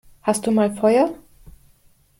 [0.23, 1.13] Hast du mal Feuer?